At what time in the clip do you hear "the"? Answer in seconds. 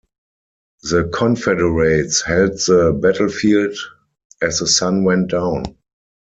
0.81-1.11, 2.65-2.91, 4.57-4.65